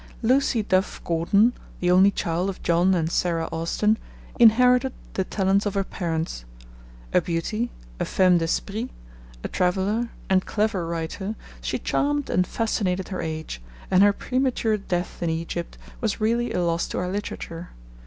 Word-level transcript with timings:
Lucie 0.23 0.63
Duff 0.63 0.99
Gordon, 1.03 1.53
the 1.79 1.91
only 1.91 2.09
child 2.09 2.49
of 2.49 2.63
John 2.63 2.95
and 2.95 3.11
Sarah 3.11 3.47
Austin, 3.51 3.99
inherited 4.39 4.93
the 5.13 5.23
talents 5.23 5.67
of 5.67 5.75
her 5.75 5.83
parents. 5.83 6.43
A 7.13 7.21
beauty, 7.21 7.69
a 7.99 8.05
femme 8.05 8.39
d'esprit, 8.39 8.89
a 9.43 9.47
traveller, 9.47 10.09
and 10.27 10.43
clever 10.43 10.87
writer, 10.87 11.35
she 11.61 11.77
charmed 11.77 12.31
and 12.31 12.47
fascinated 12.47 13.09
her 13.09 13.21
age, 13.21 13.61
and 13.91 14.01
her 14.01 14.11
premature 14.11 14.75
death 14.77 15.21
in 15.21 15.29
Egypt 15.29 15.77
was 16.01 16.19
really 16.19 16.51
a 16.51 16.63
loss 16.63 16.87
to 16.87 16.97
our 16.97 17.11
literature. 17.11 17.69